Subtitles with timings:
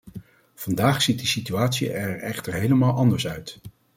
[0.55, 3.59] Vandaag ziet de situatie er echter helemaal anders uit.